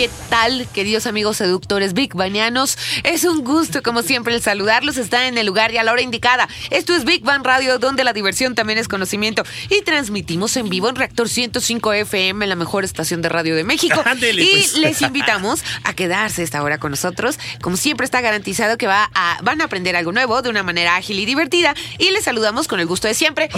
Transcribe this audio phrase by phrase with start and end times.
[0.00, 2.78] ¿Qué tal, queridos amigos seductores Big Banianos?
[3.04, 4.96] Es un gusto, como siempre, el saludarlos.
[4.96, 6.48] Está en el lugar y a la hora indicada.
[6.70, 9.42] Esto es Big Bang Radio, donde la diversión también es conocimiento.
[9.68, 14.00] Y transmitimos en vivo en Reactor 105 FM, la mejor estación de radio de México.
[14.06, 14.78] Ándele, y pues.
[14.78, 17.38] les invitamos a quedarse esta hora con nosotros.
[17.60, 20.96] Como siempre, está garantizado que va a, van a aprender algo nuevo de una manera
[20.96, 21.74] ágil y divertida.
[21.98, 23.50] Y les saludamos con el gusto de siempre.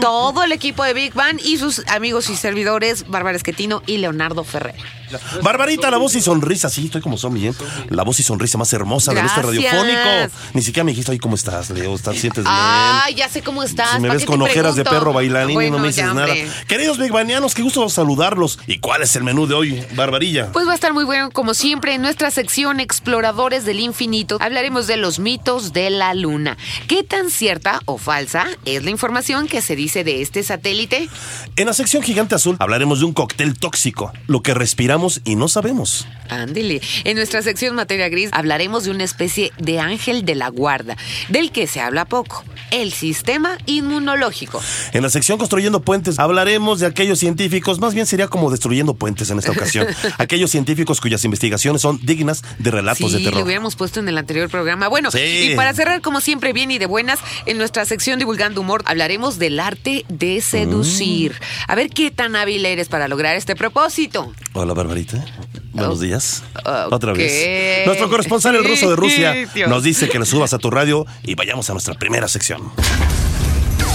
[0.00, 4.42] Todo el equipo de Big Bang y sus amigos y servidores, Bárbara Esquetino y Leonardo
[4.42, 5.01] Ferrer.
[5.42, 7.54] Barbarita, la voz y sonrisa, sí, estoy como zombie, ¿eh?
[7.88, 10.34] La voz y sonrisa más hermosa del este radiofónico.
[10.54, 11.94] Ni siquiera me dijiste, ay, ¿cómo estás, Leo?
[11.94, 12.54] ¿Estás, sientes bien?
[12.54, 13.90] Ah, ya sé cómo estás.
[13.96, 16.34] Si me ¿para ves con ojeras de perro bailarín y no me dices nada.
[16.66, 18.58] Queridos bigbanianos, qué gusto saludarlos.
[18.66, 20.50] ¿Y cuál es el menú de hoy, Barbarilla?
[20.52, 24.38] Pues va a estar muy bueno, como siempre, en nuestra sección Exploradores del Infinito.
[24.40, 26.56] Hablaremos de los mitos de la Luna.
[26.88, 31.08] ¿Qué tan cierta o falsa es la información que se dice de este satélite?
[31.56, 35.48] En la sección Gigante Azul hablaremos de un cóctel tóxico, lo que respiramos y no
[35.48, 36.06] sabemos.
[36.28, 36.80] Ándele.
[37.04, 40.96] En nuestra sección Materia Gris hablaremos de una especie de ángel de la guarda,
[41.28, 44.62] del que se habla poco, el sistema inmunológico.
[44.92, 49.30] En la sección Construyendo Puentes hablaremos de aquellos científicos, más bien sería como destruyendo puentes
[49.30, 49.86] en esta ocasión.
[50.18, 53.40] aquellos científicos cuyas investigaciones son dignas de relatos sí, de terror.
[53.40, 54.88] lo hubiéramos puesto en el anterior programa.
[54.88, 55.50] Bueno, Sí.
[55.52, 59.38] y para cerrar, como siempre, bien y de buenas, en nuestra sección Divulgando Humor hablaremos
[59.38, 61.32] del arte de seducir.
[61.32, 61.70] Mm.
[61.70, 64.32] A ver qué tan hábil eres para lograr este propósito.
[64.54, 65.24] Hola, Barbarita.
[65.72, 66.42] Buenos días.
[66.90, 67.86] Otra vez.
[67.86, 69.34] Nuestro corresponsal, el ruso de Rusia,
[69.68, 72.70] nos dice que le subas a tu radio y vayamos a nuestra primera sección.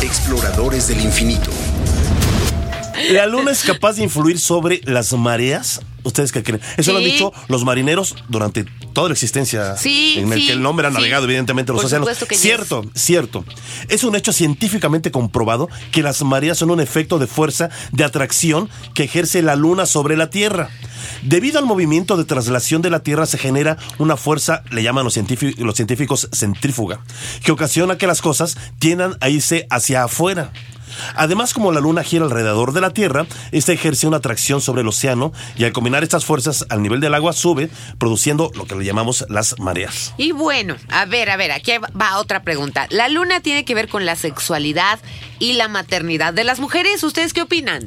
[0.01, 1.51] Exploradores del infinito.
[3.11, 5.81] ¿La luna es capaz de influir sobre las mareas?
[6.03, 6.61] ¿Ustedes qué creen?
[6.77, 10.53] Eso lo han dicho los marineros durante toda la existencia Sí, en el sí, que
[10.53, 12.05] el hombre ha navegado, evidentemente, los Por océanos.
[12.07, 13.43] supuesto que cierto, cierto.
[13.89, 18.69] Es un hecho científicamente comprobado que las mareas son un efecto de fuerza de atracción
[18.93, 20.69] que ejerce la luna sobre la Tierra.
[21.23, 25.17] Debido al movimiento de traslación de la Tierra se genera una fuerza, le llaman los,
[25.17, 27.01] científi- los científicos centrífuga,
[27.43, 30.51] que ocasiona que las cosas tiendan a irse hacia afuera.
[31.15, 34.87] Además, como la Luna gira alrededor de la Tierra, esta ejerce una atracción sobre el
[34.87, 38.85] océano y al combinar estas fuerzas al nivel del agua sube, produciendo lo que le
[38.85, 40.13] llamamos las mareas.
[40.17, 42.87] Y bueno, a ver, a ver, aquí va otra pregunta.
[42.89, 44.99] ¿La luna tiene que ver con la sexualidad
[45.39, 47.03] y la maternidad de las mujeres?
[47.03, 47.85] ¿Ustedes qué opinan?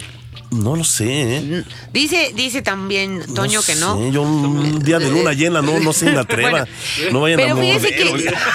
[0.50, 1.64] No lo sé, ¿eh?
[1.92, 3.96] Dice, dice también Toño que no.
[3.96, 6.50] sé, yo un día de luna llena no, no se me atreva.
[6.50, 6.66] Bueno,
[7.12, 7.80] no vayan pero a morder.
[7.94, 8.04] que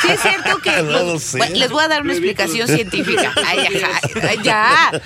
[0.02, 1.38] sí es cierto que No los- lo sé.
[1.38, 3.34] bueno, les voy a dar una explicación científica.
[3.46, 5.02] Ay, ajá, ay, ya.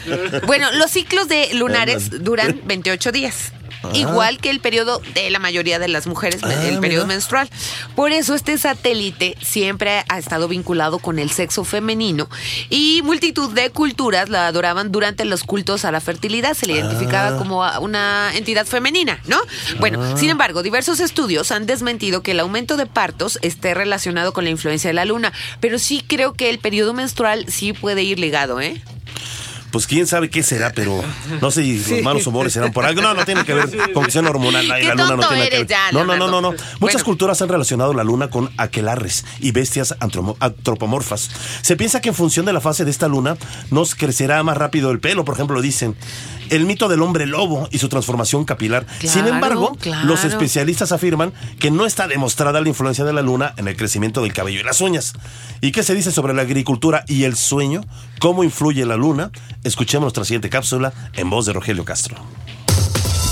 [0.48, 3.54] Bueno, los ciclos de lunares duran 28 días.
[3.94, 7.16] Igual que el periodo de la mayoría de las mujeres, Ah, el periodo mira.
[7.16, 7.50] menstrual.
[7.96, 12.30] Por eso este satélite siempre ha estado vinculado con el sexo femenino
[12.70, 16.54] y multitud de culturas la adoraban durante los cultos a la fertilidad.
[16.56, 17.38] Se le identificaba Ah.
[17.38, 19.38] como una entidad femenina, ¿no?
[19.80, 24.44] Bueno, sin embargo, diversos estudios han desmentido que el aumento de partos esté relacionado con
[24.44, 28.20] la influencia de la luna, pero sí creo que el periodo menstrual sí puede ir
[28.20, 28.82] ligado, ¿eh?
[29.72, 31.04] Pues quién sabe qué será, pero
[31.42, 33.02] no sé si los malos humores serán por algo.
[33.02, 34.70] No, no tiene que ver con que sea hormonal.
[34.72, 35.68] Ay, Qué la luna no tonto tiene que eres ver.
[35.68, 36.52] ya, no, no, no, no.
[36.52, 37.04] Muchas Bueno.
[37.06, 41.30] culturas han relacionado la luna con aquelarres y bestias antropomorfas.
[41.62, 43.38] Se piensa que en función de la fase de esta luna
[43.72, 45.96] nos crecerá más rápido el pelo, por ejemplo, dicen.
[46.50, 48.86] El mito del hombre lobo y su transformación capilar.
[49.00, 50.08] Sin embargo, claro.
[50.08, 54.22] los especialistas afirman que no está demostrada la influencia de la luna en el crecimiento
[54.22, 55.14] del cabello y las uñas.
[55.62, 57.82] ¿Y qué se dice sobre la agricultura y el sueño?
[58.20, 59.32] ¿Cómo influye la luna?
[59.64, 62.18] Escuchemos nuestra siguiente cápsula en voz de Rogelio Castro.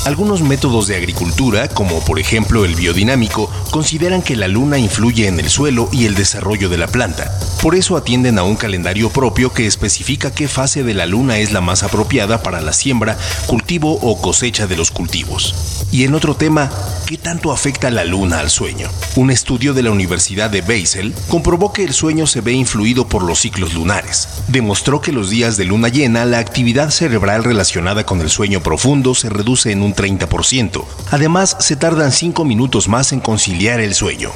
[0.05, 5.39] Algunos métodos de agricultura, como por ejemplo el biodinámico, consideran que la luna influye en
[5.39, 7.29] el suelo y el desarrollo de la planta.
[7.61, 11.51] Por eso atienden a un calendario propio que especifica qué fase de la luna es
[11.51, 13.17] la más apropiada para la siembra,
[13.47, 15.55] cultivo o cosecha de los cultivos.
[15.91, 16.71] Y en otro tema,
[17.05, 18.89] ¿qué tanto afecta la luna al sueño?
[19.15, 23.23] Un estudio de la Universidad de Basel comprobó que el sueño se ve influido por
[23.23, 24.29] los ciclos lunares.
[24.47, 29.15] Demostró que los días de luna llena la actividad cerebral relacionada con el sueño profundo
[29.15, 30.83] se reduce en un 30%.
[31.11, 34.31] Además, se tardan 5 minutos más en conciliar el sueño.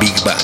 [0.00, 0.38] Big Bang.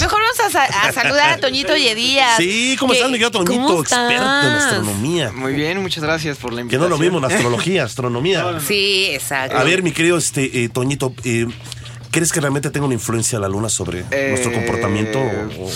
[0.00, 2.36] Mejor vamos a, sa- a saludar a Toñito Yedías.
[2.36, 3.66] Sí, ¿cómo que- estás, mi querido Toñito?
[3.66, 5.32] ¿cómo Experto en astronomía.
[5.32, 6.82] Muy bien, muchas gracias por la Que invitación.
[6.90, 8.44] no lo mismo en astrología, astronomía.
[8.66, 9.56] Sí, exacto.
[9.56, 11.46] A ver, mi querido este, eh, Toñito, eh,
[12.10, 15.18] ¿Crees que realmente tenga una influencia la luna sobre nuestro Eh, comportamiento?
[15.18, 15.70] o- o-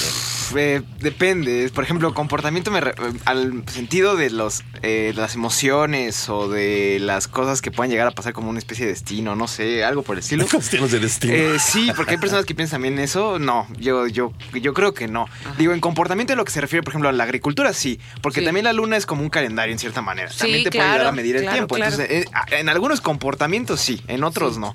[0.57, 1.71] eh, depende.
[1.75, 6.99] Por ejemplo, comportamiento me re- al sentido de los eh, de las emociones o de
[7.01, 10.03] las cosas que puedan llegar a pasar como una especie de destino, no sé, algo
[10.03, 10.47] por el estilo.
[10.51, 11.33] Cuestiones de destino.
[11.35, 13.39] Eh, sí, porque hay personas que piensan también eso.
[13.39, 15.27] No, yo, yo, yo creo que no.
[15.59, 17.99] Digo, en comportamiento a lo que se refiere, por ejemplo, a la agricultura, sí.
[18.23, 18.45] Porque Sí.
[18.47, 20.31] también la luna es como un calendario en cierta manera.
[20.31, 21.75] Sí, también te claro, puede ayudar a medir el tiempo.
[21.75, 21.93] claro.
[21.97, 24.75] Entonces, eh, en algunos comportamientos sí, en otros no.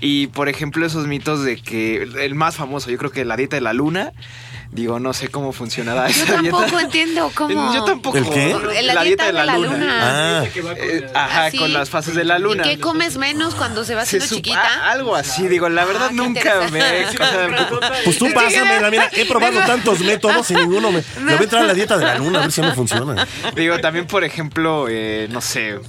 [0.00, 3.56] Y por ejemplo, esos mitos de que el más famoso, yo creo que la dieta
[3.56, 4.12] de la luna.
[4.72, 6.56] Digo, no sé cómo funcionará Yo esa dieta.
[6.56, 7.74] tampoco entiendo cómo.
[7.74, 8.16] Yo tampoco.
[8.18, 8.56] ¿El qué?
[8.82, 10.42] La, dieta de la, luna.
[10.42, 10.44] Ah,
[10.76, 11.58] Eh, ajá, Así.
[11.58, 12.64] con las fases de la luna.
[12.64, 14.62] ¿Y qué comes menos cuando se va haciendo chiquita?
[14.62, 17.64] ah, algo así, digo, la verdad Ah, nunca me he interesante.
[18.04, 21.02] pues tú pásamela, mira, he probado tantos métodos y ninguno me...
[21.20, 23.26] Me voy a entrar a la dieta de la luna a ver si me funciona.
[23.56, 25.80] Digo, también, por ejemplo, eh, no sé.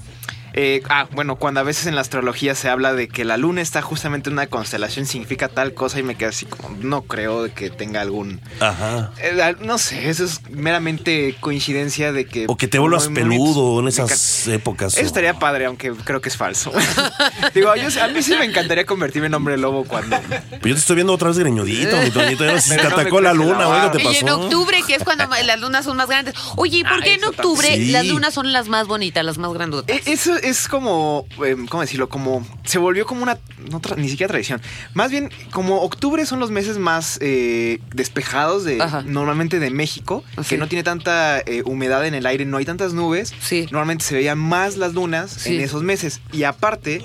[0.54, 3.62] Eh, ah, bueno, cuando a veces en la astrología se habla de que la luna
[3.62, 7.54] está justamente en una constelación, significa tal cosa y me quedo así como, no creo
[7.54, 8.42] que tenga algún...
[8.60, 9.12] Ajá.
[9.22, 12.46] eh, no sé, eso es meramente coincidencia de que...
[12.48, 14.94] O que te vuelvas peludo en me esas épocas.
[14.94, 16.72] Eso o- estaría padre, aunque creo que es falso.
[17.54, 20.18] Digo, yo- a mí sí me encantaría convertirme en hombre lobo cuando...
[20.30, 22.46] Pero yo te estoy viendo otra vez greñudito, mi Toñito.
[22.46, 24.06] Ya no sé si Pero te no me atacó la luna o algo te Y
[24.06, 24.20] pasó.
[24.20, 26.34] en octubre, que es cuando las lunas son más grandes.
[26.58, 27.92] Oye, ¿y por Ah, qué en octubre Sí.
[27.92, 29.96] las lunas son las más bonitas, las más grandotas?
[29.96, 32.10] E- Eso es como, eh, ¿cómo decirlo?
[32.10, 33.38] Como se volvió como una,
[33.70, 34.62] no ni siquiera tradición.
[34.94, 39.04] Más bien, como octubre son los meses más eh, despejados de Ajá.
[39.06, 40.50] normalmente de México, Sí.
[40.50, 43.34] que no tiene tanta eh, humedad en el aire, no hay tantas nubes.
[43.42, 43.68] Sí.
[43.72, 45.56] Normalmente se veían más las lunas Sí.
[45.56, 46.22] en esos meses.
[46.32, 47.02] Y aparte,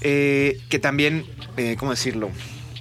[0.00, 1.24] eh, que también,
[1.56, 2.30] eh, ¿cómo decirlo?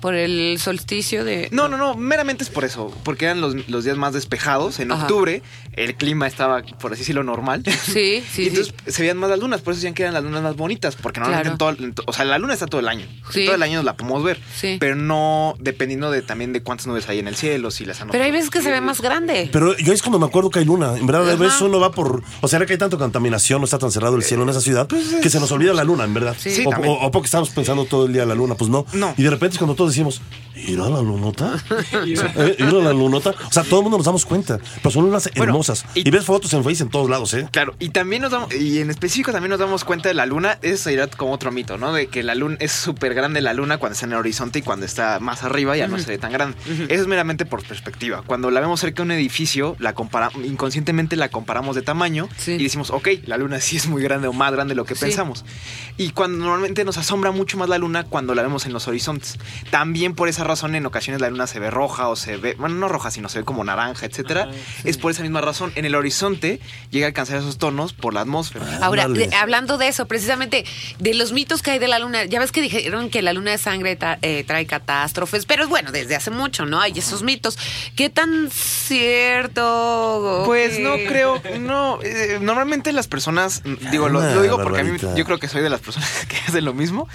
[0.01, 1.47] Por el solsticio de.
[1.51, 4.79] No, no, no, meramente es por eso, porque eran los, los días más despejados.
[4.79, 5.03] En Ajá.
[5.03, 5.41] octubre
[5.73, 7.63] el clima estaba, por así decirlo, normal.
[7.65, 8.91] Sí, sí, y entonces sí.
[8.91, 11.19] se veían más las lunas, por eso decían que eran las lunas más bonitas, porque
[11.19, 11.71] normalmente Claro.
[11.71, 13.05] en todo, en to- o sea, la luna está todo el año.
[13.31, 13.45] Sí.
[13.45, 14.77] Todo el año la podemos ver, Sí.
[14.79, 18.09] pero no dependiendo de también de cuántas nubes hay en el cielo, si las han
[18.09, 19.49] Pero hay veces que se ve más grande.
[19.51, 20.97] Pero yo es cuando me acuerdo que hay luna.
[20.97, 22.23] En verdad, a veces uno va por.
[22.41, 24.87] O sea, que hay tanto contaminación, no está tan cerrado el cielo en esa ciudad,
[25.21, 26.35] que se nos olvida la luna, en verdad.
[26.37, 28.85] Sí, o, o- o porque estamos pensando todo el día en la luna, pues no.
[28.93, 29.13] No.
[29.17, 30.21] Y de repente es cuando todos decimos,
[30.55, 31.53] ¿ir a la lunota?
[32.03, 33.31] Eh, ¿Ir a la lunota?
[33.47, 34.59] O sea, todo el mundo nos damos cuenta.
[34.77, 35.85] Pero son lunas Bueno, hermosas.
[35.95, 37.47] y- Y, ves fotos en Facebook en todos lados, ¿eh?
[37.51, 40.57] Claro, y también nos damos, y en específico también nos damos cuenta de la luna,
[40.61, 41.93] eso sería como otro mito, ¿no?
[41.93, 44.61] De que la luna es súper grande la luna cuando está en el horizonte y
[44.61, 46.57] cuando está más arriba ya no se ve tan grande.
[46.89, 48.23] Eso es meramente por perspectiva.
[48.25, 52.53] Cuando la vemos cerca de un edificio, la compara inconscientemente la comparamos de tamaño Sí.
[52.53, 54.95] y decimos, ok, la luna sí es muy grande o más grande de lo que
[54.95, 55.01] Sí.
[55.05, 55.43] pensamos.
[55.97, 59.37] Y cuando normalmente nos asombra mucho más la luna cuando la vemos en los horizontes.
[59.69, 59.80] También
[60.15, 62.87] por esa razón en ocasiones la luna se ve roja o se ve, bueno, no
[62.87, 64.49] roja, sino se ve como naranja, etcétera.
[64.83, 65.71] Es por esa misma razón.
[65.75, 68.65] En el horizonte llega a alcanzar esos tonos por la atmósfera.
[68.81, 69.27] Ahora, Ándale.
[69.27, 70.65] de- hablando de eso, precisamente
[70.99, 73.51] de los mitos que hay de la luna, ya ves que dijeron que la luna
[73.51, 76.79] de sangre tra- eh, trae catástrofes, pero es bueno, desde hace mucho, ¿no?
[76.79, 77.57] Hay esos mitos.
[77.95, 78.49] ¿Qué tan
[79.31, 80.43] cierto?
[80.45, 81.99] Pues no creo, no.
[82.03, 83.61] eh, normalmente las personas,
[83.91, 86.09] digo, lo, Ah, lo digo porque a mí yo creo que soy de las personas
[86.27, 87.07] que hacen lo mismo.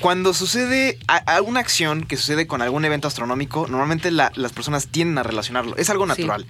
[0.00, 4.88] Cuando sucede a- alguna acción que sucede con algún evento astronómico, normalmente la- las personas
[4.88, 5.76] tienden a relacionarlo.
[5.76, 6.08] Es algo Sí.
[6.08, 6.46] natural.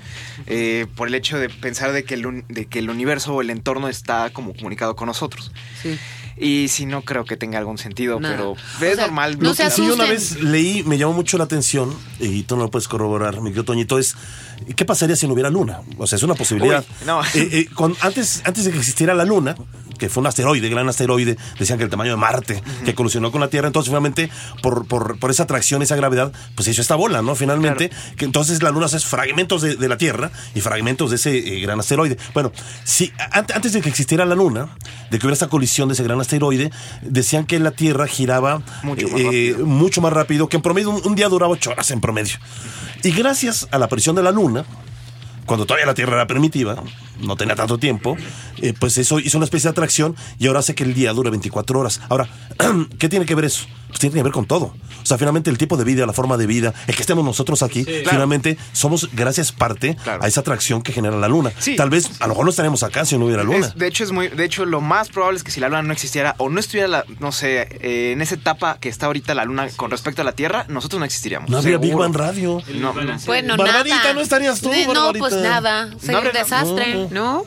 [0.47, 3.41] eh, por el hecho de pensar de que, el, un- de que el universo o
[3.41, 5.53] el entorno está como comunicado con nosotros.
[5.83, 5.99] Sí.
[6.37, 8.35] Y sí, no creo que tenga algún sentido, Nada.
[8.37, 9.39] pero O es sea, normal.
[9.39, 12.57] no Lo se que sí una vez leí, me llamó mucho la atención, y tú
[12.57, 14.17] no lo puedes corroborar, mi querido Toñito, es
[14.77, 15.81] ¿qué pasaría si no hubiera luna?
[15.97, 16.85] O sea, es una posibilidad.
[17.01, 17.23] Uy, no.
[17.23, 19.55] Eh, eh, con- antes, antes de que existiera la luna,
[19.99, 23.41] que fue un asteroide, gran asteroide, decían que el tamaño de Marte, que colisionó con
[23.41, 24.31] la Tierra, entonces finalmente,
[24.63, 27.35] por, por, por esa atracción, esa gravedad, pues se hizo esta bola, ¿no?
[27.35, 31.37] Finalmente, que entonces la luna es fragmentos de, de la Tierra y fragmentos de ese
[31.39, 32.17] eh, gran asteroide.
[32.35, 32.53] Bueno,
[32.85, 34.69] si an- antes de que existiera la luna,
[35.11, 36.71] de que hubiera esta colisión de ese gran asteroide,
[37.03, 39.25] decían que la Tierra giraba Mucho más eh,
[39.55, 39.67] rápido.
[39.67, 42.37] mucho más rápido, que en promedio un, un día duraba ocho horas en promedio.
[43.03, 44.65] Y gracias a la aparición de la luna,
[45.47, 46.83] cuando todavía la Tierra era primitiva,
[47.21, 48.17] no tenía tanto tiempo,
[48.61, 51.31] eh, pues eso hizo una especie de atracción y ahora hace que el día dure
[51.31, 52.01] 24 horas.
[52.09, 52.29] Ahora,
[52.99, 53.67] ¿qué tiene que ver eso?
[53.95, 54.75] Pues tiene que ver con todo.
[55.05, 57.63] O sea, finalmente el tipo de vida, la forma de vida, el que estemos nosotros
[57.63, 60.21] aquí, finalmente somos gracias parte Claro.
[60.25, 61.53] a esa atracción que genera la luna.
[61.61, 61.77] Sí.
[61.77, 63.69] Tal vez, a lo mejor no estaríamos acá si no hubiera luna.
[63.69, 65.83] Es- de hecho, es muy, de hecho, lo más probable es que si la luna
[65.83, 69.33] no existiera o no estuviera, la, no sé, eh, en esa etapa que está ahorita
[69.35, 71.49] la luna con respecto a la Tierra, nosotros no existiríamos.
[71.49, 71.95] no habría Big.
[71.95, 72.61] Bang Radio.
[72.75, 73.17] No, no.
[73.27, 74.13] Bueno, Barbarita, nada.
[74.15, 75.19] no estarías tú, No, Barbarita.
[75.21, 75.91] pues nada.
[76.01, 77.45] Sería un desastre, ¿no?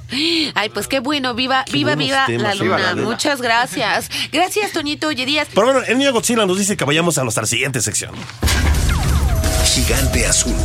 [0.55, 1.33] Ay, pues qué bueno.
[1.33, 2.77] Viva, Qué viva, viva la viva luna.
[2.77, 3.09] la luna.
[3.09, 4.09] Muchas gracias.
[4.31, 5.07] Gracias, Toñito.
[5.07, 5.47] Oye, Díaz.
[5.53, 8.13] Pero bueno, el niño Godzilla nos dice que vayamos a nuestra siguiente sección.
[9.65, 10.55] Gigante azul.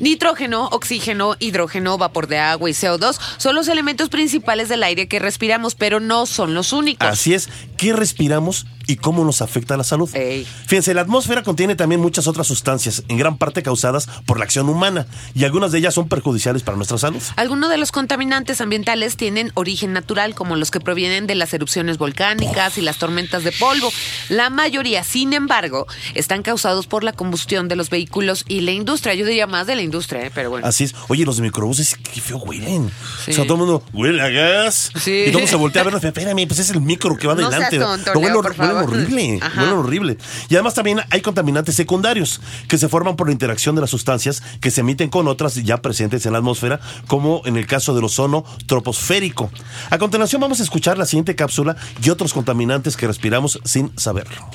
[0.00, 5.18] Nitrógeno, oxígeno, hidrógeno, vapor de agua y CO2 son los elementos principales del aire que
[5.18, 7.06] respiramos, pero no son los únicos.
[7.06, 10.10] Así es, ¿qué respiramos y cómo nos afecta a la salud.
[10.16, 10.44] Ey.
[10.66, 14.68] Fíjense, la atmósfera contiene también muchas otras sustancias, en gran parte causadas por la acción
[14.68, 17.22] humana, y algunas de ellas son perjudiciales para nuestra salud.
[17.36, 21.98] Algunos de los contaminantes ambientales tienen origen natural, como los que provienen de las erupciones
[21.98, 23.92] volcánicas y las tormentas de polvo.
[24.28, 29.14] La mayoría, sin embargo, están causados por la combustión de los vehículos y la industria.
[29.14, 30.32] Yo diría más de la industria, ¿eh?
[30.34, 30.66] pero bueno.
[30.66, 30.94] Así es.
[31.08, 32.90] Oye, los microbuses, qué feo huelen.
[33.24, 33.30] Sí.
[33.30, 34.90] O sea, todo el mundo huele a gas.
[35.00, 35.26] Sí.
[35.28, 37.76] Y todo se voltea a ver, espérame, pues es el micro que va No adelante.
[37.76, 39.38] seas tonto, No, Leo, por huelen horrible.
[39.42, 39.60] Ajá.
[39.62, 40.18] Huelen horrible.
[40.48, 44.42] Y además también hay contaminantes secundarios que se forman por la interacción de las sustancias
[44.60, 48.04] que se emiten con otras ya presentes en la atmósfera, como en el caso del
[48.04, 49.50] ozono troposférico.
[49.90, 54.48] A continuación vamos a escuchar la siguiente cápsula y otros contaminantes que respiramos sin saberlo.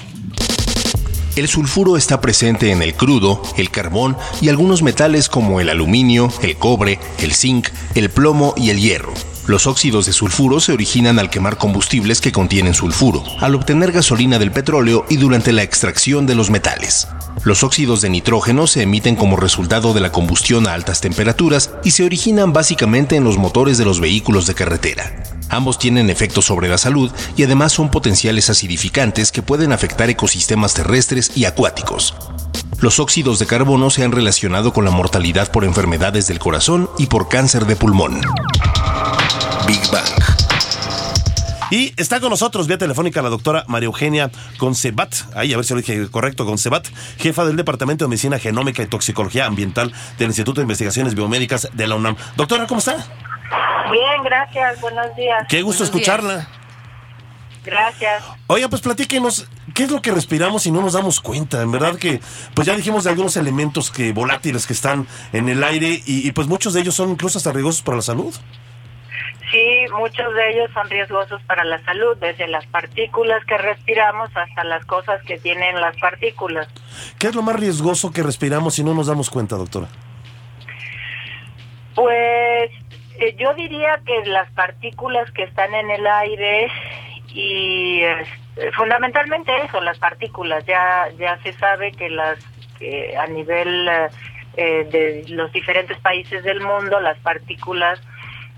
[1.35, 6.31] El sulfuro está presente en el crudo, el carbón y algunos metales como el aluminio,
[6.41, 9.13] el cobre, el zinc, el plomo y el hierro.
[9.47, 14.39] Los óxidos de sulfuro se originan al quemar combustibles que contienen sulfuro, al obtener gasolina
[14.39, 17.07] del petróleo y durante la extracción de los metales.
[17.43, 21.91] Los óxidos de nitrógeno se emiten como resultado de la combustión a altas temperaturas y
[21.91, 25.23] se originan básicamente en los motores de los vehículos de carretera.
[25.49, 30.73] Ambos tienen efectos sobre la salud y además son potenciales acidificantes que pueden afectar ecosistemas
[30.73, 32.15] terrestres y acuáticos.
[32.81, 37.07] Los óxidos de carbono se han relacionado con la mortalidad por enfermedades del corazón y
[37.07, 38.21] por cáncer de pulmón.
[39.65, 40.05] Big Bang.
[41.71, 45.73] Y está con nosotros vía telefónica la doctora María Eugenia Concebat, ahí a ver si
[45.73, 50.61] lo dije correcto, Concebat, jefa del Departamento de Medicina Genómica y Toxicología Ambiental del Instituto
[50.61, 52.15] de Investigaciones Biomédicas de la UNAM.
[52.35, 52.95] Doctora, ¿cómo está?
[53.91, 55.45] Bien, gracias, buenos días.
[55.49, 56.47] Qué gusto Buenos escucharla.
[57.63, 58.23] Gracias.
[58.47, 61.61] Oiga, pues platíquenos, ¿qué es lo que respiramos y no nos damos cuenta?
[61.61, 62.19] En verdad que,
[62.55, 66.31] pues ya dijimos de algunos elementos que volátiles que están en el aire y, y,
[66.31, 68.33] pues muchos de ellos son incluso hasta riesgosos para la salud.
[69.51, 74.63] Sí, muchos de ellos son riesgosos para la salud, desde las partículas que respiramos hasta
[74.63, 76.67] las cosas que tienen las partículas.
[77.19, 79.87] ¿Qué es lo más riesgoso que respiramos y no nos damos cuenta, doctora?
[81.93, 82.71] Pues
[83.19, 86.67] eh, yo diría que las partículas que están en el aire
[87.29, 88.25] y eh,
[88.75, 90.65] fundamentalmente eso, las partículas.
[90.65, 92.39] Ya ya se sabe que las
[93.17, 94.09] a nivel eh,
[94.57, 97.99] eh, de los diferentes países del mundo las partículas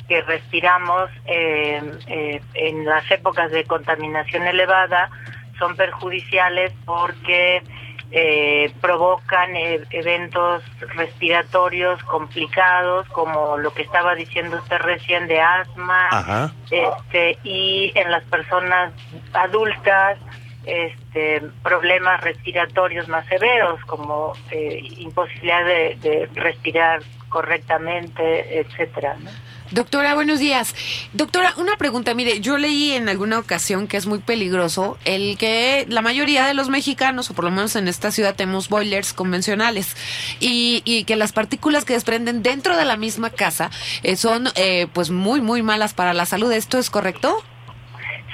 [0.07, 5.09] que respiramos eh, eh, en las épocas de contaminación elevada
[5.57, 7.63] son perjudiciales porque
[8.11, 10.63] eh, provocan eh, eventos
[10.95, 16.51] respiratorios complicados como lo que estaba diciendo usted recién de asma Ajá.
[16.71, 18.93] este y en las personas
[19.33, 20.17] adultas
[20.65, 29.29] este problemas respiratorios más severos como eh, imposibilidad de, de respirar correctamente etcétera ¿no?
[29.71, 30.73] Doctora, buenos días.
[31.13, 32.13] Doctora, una pregunta.
[32.13, 36.53] Mire, yo leí en alguna ocasión que es muy peligroso el que la mayoría de
[36.53, 39.95] los mexicanos, o por lo menos en esta ciudad, tenemos boilers convencionales
[40.39, 43.69] y, y que las partículas que desprenden dentro de la misma casa
[44.03, 46.51] eh, son eh, pues muy, muy malas para la salud.
[46.51, 47.43] ¿Esto es correcto?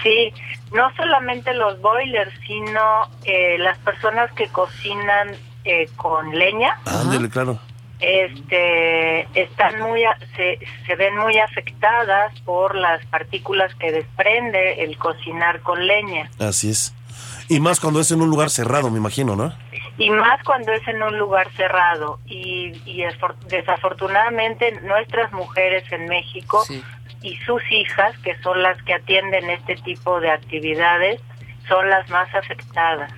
[0.03, 0.33] Sí,
[0.71, 5.29] no solamente los boilers, sino eh, las personas que cocinan
[5.65, 7.59] eh, con leña, Ándele, claro.
[7.99, 14.97] Este, están muy, a- se, se ven muy afectadas por las partículas que desprende el
[14.97, 16.29] cocinar con leña.
[16.39, 16.93] Así es.
[17.49, 19.53] Y más cuando es en un lugar cerrado, me imagino, ¿no?
[19.97, 22.19] Y más cuando es en un lugar cerrado.
[22.25, 23.03] Y, y
[23.47, 26.83] desafortunadamente nuestras mujeres en México Sí.
[27.21, 31.21] y sus hijas, que son las que atienden este tipo de actividades,
[31.67, 33.11] son las más afectadas.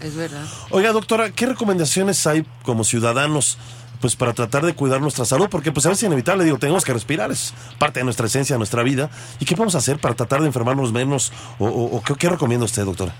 [0.00, 0.44] Es verdad.
[0.70, 3.58] Oiga, doctora, ¿qué recomendaciones hay como ciudadanos
[4.00, 5.48] pues para tratar de cuidar nuestra salud?
[5.50, 8.54] Porque pues a veces es inevitable, digo, tenemos que respirar, es parte de nuestra esencia,
[8.54, 9.08] de nuestra vida.
[9.40, 11.32] ¿Y qué podemos hacer para tratar de enfermarnos menos?
[11.58, 13.12] ¿O, o- o qué, qué recomienda usted, doctora?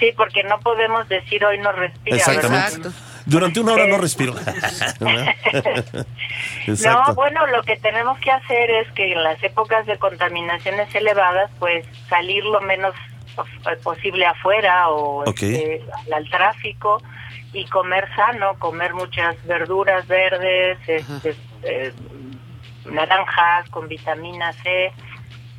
[0.00, 2.16] Sí, porque no podemos decir hoy no respira.
[2.16, 2.76] Exactamente.
[2.76, 2.92] Exacto.
[3.26, 4.34] Durante una hora no respiro.
[6.84, 11.50] No, bueno, lo que tenemos que hacer es que en las épocas de contaminaciones elevadas,
[11.58, 12.94] pues salir lo menos
[13.82, 17.02] posible afuera o este, al, al tráfico
[17.52, 21.92] y comer sano, comer muchas verduras verdes, este, eh,
[22.86, 24.92] naranjas con vitamina C.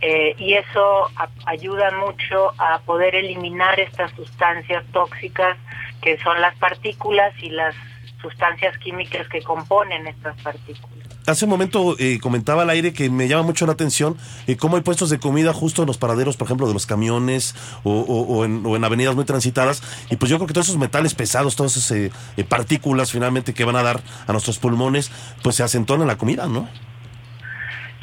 [0.01, 5.58] eh, y eso a- ayuda mucho a poder eliminar estas sustancias tóxicas
[6.01, 7.74] que son las partículas y las
[8.22, 10.93] sustancias químicas que componen estas partículas.
[11.25, 14.75] Hace un momento eh, comentaba al aire que me llama mucho la atención eh, cómo
[14.75, 18.38] hay puestos de comida justo en los paraderos, por ejemplo, de los camiones o, o-
[18.39, 19.82] o en, o en avenidas muy transitadas.
[20.10, 23.53] Y pues yo creo que todos esos metales pesados, todas esas eh, eh, partículas finalmente
[23.53, 25.12] que van a dar a nuestros pulmones,
[25.44, 26.68] pues se acentuan en la comida, ¿no?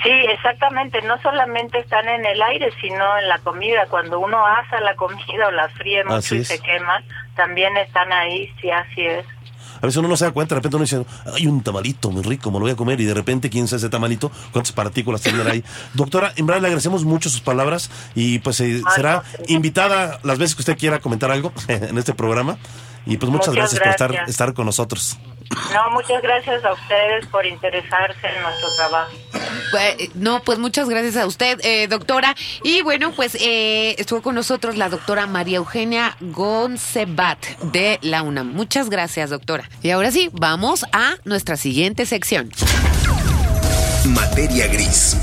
[0.03, 1.03] Sí, exactamente.
[1.03, 3.85] No solamente están en el aire, sino en la comida.
[3.91, 7.05] Cuando uno asa la comida o la fríe mucho y se queman,
[7.37, 8.51] también están ahí.
[8.63, 9.27] Sí, así es.
[9.81, 12.23] A veces uno no se da cuenta, de repente uno dice, hay un tamalito muy
[12.23, 14.31] rico, me lo voy a comer, y de repente, ¿quién sabe ese tamalito?
[14.53, 15.65] ¿Cuántas partículas tendrá ahí?
[15.95, 20.55] Doctora, en verdad le agradecemos mucho sus palabras y pues eh, será invitada las veces
[20.55, 22.59] que usted quiera comentar algo en este programa.
[23.07, 25.19] Y pues muchas, Muchas gracias, por estar, estar con nosotros.
[25.51, 29.11] No, muchas gracias a ustedes por interesarse en nuestro trabajo.
[29.73, 32.37] Pues, no, pues muchas gracias a usted, eh, doctora.
[32.63, 38.53] Y bueno, pues eh, estuvo con nosotros la doctora María Eugenia Goncebat de la UNAM.
[38.53, 39.69] Muchas gracias, doctora.
[39.83, 42.51] Y ahora sí, vamos a nuestra siguiente sección.
[44.05, 45.17] Materia gris.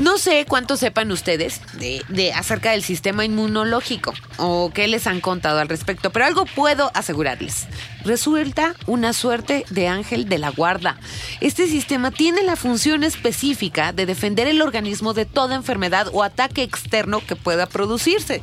[0.00, 5.20] No sé cuánto sepan ustedes de, de acerca del sistema inmunológico o qué les han
[5.20, 7.68] contado al respecto, pero algo puedo asegurarles.
[8.04, 10.96] Resulta una suerte de ángel de la guarda.
[11.40, 16.64] Este sistema tiene la función específica de defender el organismo de toda enfermedad o ataque
[16.64, 18.42] externo que pueda producirse.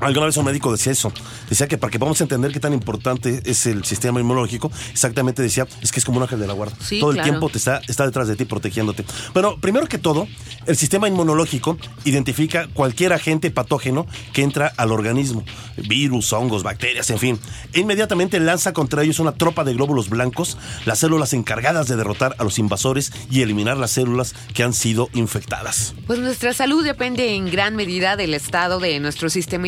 [0.00, 1.12] Alguna vez un médico decía eso.
[1.48, 5.66] Decía que para que podamos entender qué tan importante es el sistema inmunológico, exactamente decía,
[5.80, 6.74] es que es como un ángel de la guarda.
[6.80, 9.04] Sí, todo el tiempo te está, está detrás de ti protegiéndote.
[9.32, 10.26] Bueno, primero que todo,
[10.66, 15.44] el sistema inmunológico identifica cualquier agente patógeno que entra al organismo.
[15.76, 17.40] Virus, hongos, bacterias, en fin.
[17.72, 22.34] E inmediatamente lanza contra ellos una tropa de glóbulos blancos, las células encargadas de derrotar
[22.38, 25.94] a los invasores y eliminar las células que han sido infectadas.
[26.06, 29.66] Pues nuestra salud depende en gran medida del estado de nuestro sistema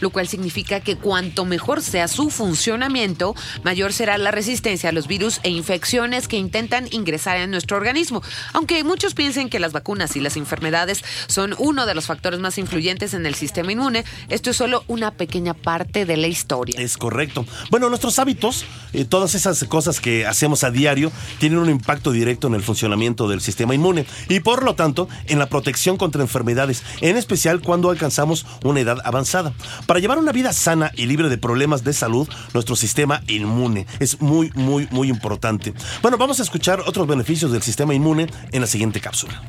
[0.00, 5.06] lo cual significa que cuanto mejor sea su funcionamiento, mayor será la resistencia a los
[5.06, 8.22] virus e infecciones que intentan ingresar en nuestro organismo.
[8.52, 12.58] Aunque muchos piensen que las vacunas y las enfermedades son uno de los factores más
[12.58, 16.80] influyentes en el sistema inmune, esto es solo una pequeña parte de la historia.
[16.80, 17.46] Es correcto.
[17.70, 22.46] Bueno, nuestros hábitos, eh, todas esas cosas que hacemos a diario, tienen un impacto directo
[22.46, 26.82] en el funcionamiento del sistema inmune y por lo tanto en la protección contra enfermedades,
[27.00, 29.45] en especial cuando alcanzamos una edad avanzada.
[29.86, 34.20] Para llevar una vida sana y libre de problemas de salud, nuestro sistema inmune es
[34.20, 35.74] muy, muy, muy importante.
[36.02, 39.42] Bueno, vamos a escuchar otros beneficios del sistema inmune en la siguiente cápsula.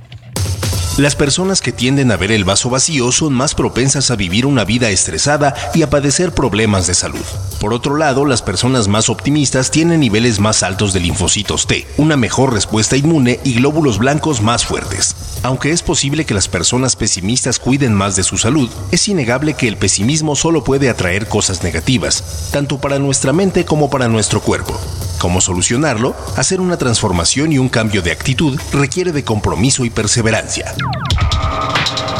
[0.98, 4.66] Las personas que tienden a ver el vaso vacío son más propensas a vivir una
[4.66, 7.22] vida estresada y a padecer problemas de salud.
[7.60, 12.18] Por otro lado, las personas más optimistas tienen niveles más altos de linfocitos T, una
[12.18, 15.16] mejor respuesta inmune y glóbulos blancos más fuertes.
[15.44, 19.68] Aunque es posible que las personas pesimistas cuiden más de su salud, es innegable que
[19.68, 24.80] el pesimismo solo puede atraer cosas negativas, tanto para nuestra mente como para nuestro cuerpo.
[25.20, 26.16] ¿Cómo solucionarlo?
[26.36, 30.76] Hacer una transformación y un cambio de actitud requiere de compromiso y perseverancia.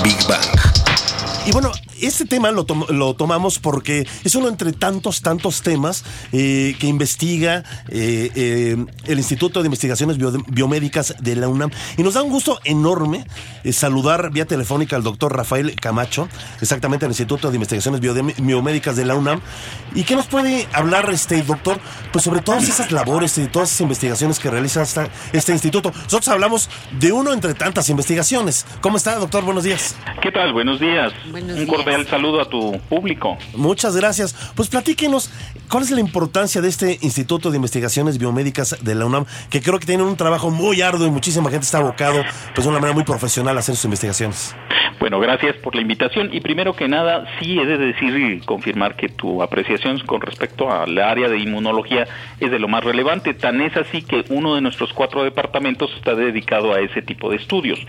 [0.04, 0.42] Big Bang.
[1.46, 6.04] Y bueno, este tema lo, tom- lo tomamos porque es uno entre tantos, tantos temas
[6.32, 11.72] eh, que investiga eh, eh, el Instituto de Investigaciones Bio- Biomédicas de la UNAM.
[11.98, 13.26] Y nos da un gusto enorme
[13.64, 16.28] eh, saludar vía telefónica al doctor Rafael Camacho,
[16.62, 19.42] exactamente del Instituto de Investigaciones Biomédicas de la UNAM.
[19.96, 21.80] ¿Y qué nos puede hablar, este doctor?
[22.12, 25.92] Pues sobre todas esas labores y todas esas investigaciones que realiza esta- este instituto.
[25.94, 28.66] Nosotros hablamos de uno entre tantas investigaciones.
[28.82, 29.44] ¿Cómo está, doctor?
[29.44, 29.96] Buenos días.
[30.22, 30.54] ¿Qué tal?
[30.54, 31.12] Buenos días.
[31.32, 31.98] Buenos Un días.
[31.98, 33.38] cordial saludo a tu público.
[33.56, 34.36] Muchas gracias.
[34.56, 35.32] Pues platíquenos,
[35.70, 39.26] ¿cuál es la importancia de este Instituto de Investigaciones Biomédicas de la UNAM?
[39.50, 42.24] Que creo que tienen un trabajo muy arduo y muchísima gente está abocado,
[42.54, 44.56] pues de una manera muy profesional a hacer sus investigaciones.
[45.00, 48.96] Bueno, gracias por la invitación y primero que nada, sí he de decir y confirmar
[48.96, 52.08] que tu apreciación con respecto al área de inmunología
[52.40, 53.36] es de lo más relevante.
[53.36, 57.36] Tan es así que uno de nuestros cuatro departamentos está dedicado a ese tipo de
[57.36, 57.80] estudios.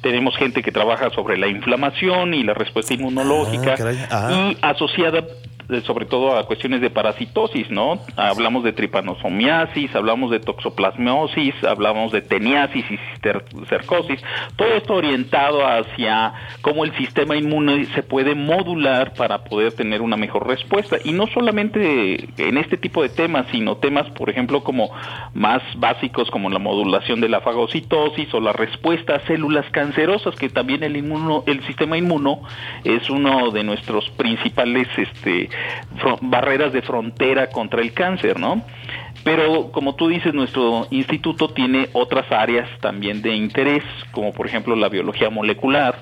[0.00, 4.06] Tenemos gente que trabaja sobre la inflamación y la respuesta inmunológica Ah.
[4.10, 4.50] Ajá.
[4.50, 5.24] y asociada
[5.68, 7.98] eh, sobre todo a cuestiones de parasitosis, ¿no?
[8.14, 12.98] Hablamos de tripanosomiasis, hablamos de toxoplasmosis, hablamos de teniasis y
[13.68, 14.22] cercosis,
[14.54, 20.16] todo esto orientado hacia cómo el sistema inmune se puede modular para poder tener una
[20.16, 24.92] mejor respuesta y no solamente en este tipo de temas, sino temas, por ejemplo, como
[25.34, 30.48] más básicos como la modulación de la fagocitosis o la respuesta a células cancerosas, que
[30.48, 32.42] también el inmuno, el sistema inmuno
[32.84, 35.48] es uno de nuestros principales este,
[36.22, 38.62] barreras de frontera contra el cáncer, ¿no?
[39.24, 44.76] Pero como tú dices, nuestro instituto tiene otras áreas también de interés, como por ejemplo
[44.76, 45.96] la biología molecular,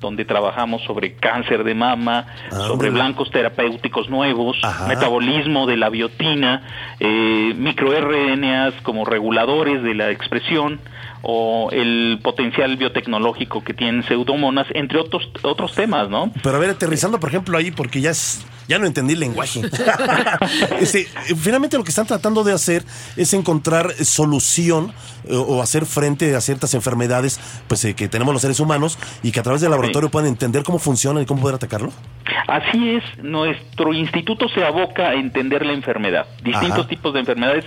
[0.00, 4.86] donde trabajamos sobre cáncer de mama, Ah, sobre blancos terapéuticos nuevos, Ajá.
[4.88, 6.62] metabolismo de la biotina,
[6.98, 10.80] eh, microRNAs como reguladores de la expresión
[11.22, 16.32] o el potencial biotecnológico que tienen pseudomonas, entre otros otros temas, ¿no?
[16.42, 19.62] Pero a ver, aterrizando, por ejemplo, ahí, porque ya es, ya no entendí el lenguaje.
[20.80, 21.06] Este,
[21.36, 22.84] finalmente lo que están tratando de hacer
[23.16, 24.92] es encontrar solución
[25.24, 29.32] eh, o hacer frente a ciertas enfermedades pues, eh, que tenemos los seres humanos y
[29.32, 31.92] que a través del laboratorio pueden entender cómo funcionan y cómo poder atacarlo.
[32.48, 36.88] Así es, nuestro instituto se aboca a entender la enfermedad, distintos Ajá.
[36.88, 37.64] tipos de enfermedades,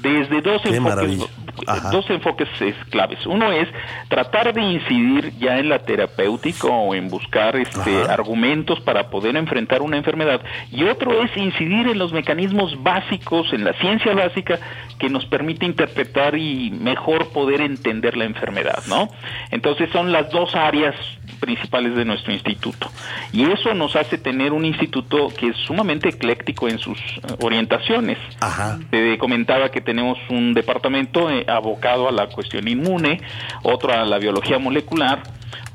[0.00, 1.26] desde dos Qué enfoques, maravilla.
[1.66, 1.90] Ajá.
[1.90, 3.24] dos enfoques es, claves.
[3.26, 3.68] Uno es
[4.08, 8.12] tratar de incidir ya en la terapéutica o en buscar este, Ajá.
[8.12, 10.40] argumentos para poder enfrentar una enfermedad,
[10.70, 14.58] y otro es incidir en los mecanismos básicos, en la ciencia básica
[14.98, 19.08] que nos permite interpretar y mejor poder entender la enfermedad, ¿no?
[19.50, 20.94] Entonces son las dos áreas
[21.40, 22.90] principales de nuestro instituto.
[23.32, 28.18] Y eso nos hace tener un instituto que es sumamente ecléctico en sus eh, orientaciones.
[28.40, 28.78] Ajá.
[28.90, 33.20] Te comentaba que tenemos un departamento eh, abocado a la cuestión inmune,
[33.62, 35.22] otro a la biología molecular,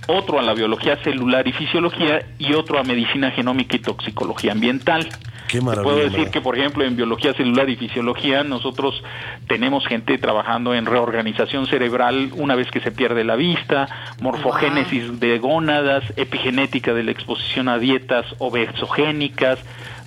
[0.07, 5.07] otro a la biología celular y fisiología y otro a medicina genómica y toxicología ambiental.
[5.49, 5.83] Qué Te maravilla.
[5.83, 9.03] Puedo decir que, por ejemplo, en biología celular y fisiología, nosotros
[9.47, 13.87] tenemos gente trabajando en reorganización cerebral una vez que se pierde la vista,
[14.21, 19.59] morfogénesis de gónadas, epigenética de la exposición a dietas obesogénicas,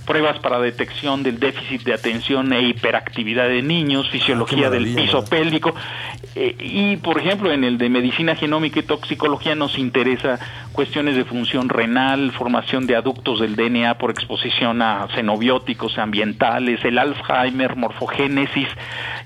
[0.06, 5.24] pruebas para detección del déficit de atención e hiperactividad de niños, fisiología del piso ¿no?
[5.24, 5.74] pélvico.
[6.34, 10.38] Eh, y, por ejemplo, en el de medicina genómica y toxicología nos interesa
[10.72, 16.98] cuestiones de función renal, formación de aductos del DNA por exposición a xenobióticos ambientales, el
[16.98, 18.68] Alzheimer, morfogénesis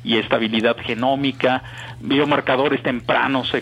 [0.05, 1.63] y estabilidad genómica,
[2.01, 3.53] biomarcadores tempranos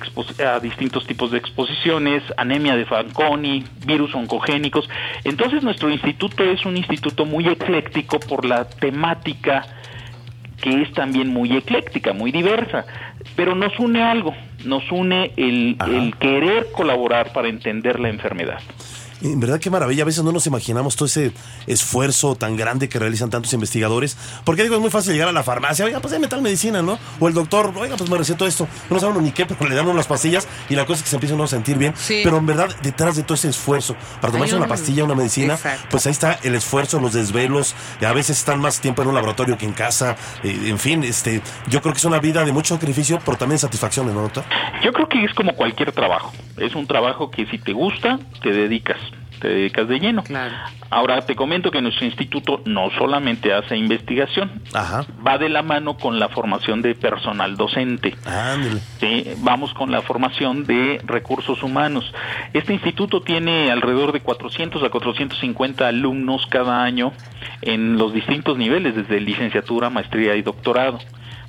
[0.45, 4.89] a distintos tipos de exposiciones, anemia de Fanconi, virus oncogénicos.
[5.25, 9.67] Entonces nuestro instituto es un instituto muy ecléctico por la temática
[10.61, 12.87] que es también muy ecléctica, muy diversa,
[13.37, 14.35] pero nos une algo,
[14.65, 18.61] nos une el, el querer colaborar para entender la enfermedad.
[19.25, 21.33] En verdad qué maravilla, a veces no nos imaginamos todo ese
[21.67, 25.43] esfuerzo tan grande que realizan tantos investigadores, porque digo, es muy fácil llegar a la
[25.43, 26.99] farmacia, oiga, pues dame tal medicina, ¿no?
[27.21, 29.75] O el doctor, oiga, pues me recetó esto, no sabe uno ni qué, pero le
[29.75, 31.95] dan uno las pastillas y la cosa es que se empieza uno a sentir bien,
[31.97, 32.21] Sí.
[32.23, 35.55] pero en verdad detrás de todo ese esfuerzo, para tomarse una un- pastilla, una medicina,
[35.55, 35.87] Exacto.
[35.91, 37.75] pues ahí está el esfuerzo, los desvelos,
[38.07, 41.41] a veces están más tiempo en un laboratorio que en casa, eh, en fin, este,
[41.69, 44.45] yo creo que es una vida de mucho sacrificio, pero también satisfacciones, ¿no, doctor?
[44.83, 48.51] Yo creo que es como cualquier trabajo, es un trabajo que si te gusta, te
[48.51, 48.99] dedicas,
[49.45, 50.23] te dedicas de lleno.
[50.23, 50.55] Claro.
[50.89, 55.99] Ahora te comento que nuestro instituto no solamente hace investigación, Ajá, va de la mano
[55.99, 58.15] con la formación de personal docente.
[58.25, 58.81] ándale.
[59.01, 62.11] Sí, vamos con la formación de recursos humanos.
[62.55, 67.13] Este instituto tiene alrededor de 400 a 450 alumnos cada año
[67.61, 71.01] en los distintos niveles, desde licenciatura, maestría y doctorado.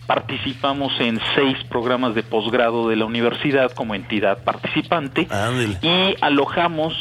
[0.07, 5.79] Participamos en seis programas de posgrado de la universidad como entidad participante Ándale.
[5.81, 6.93] y alojamos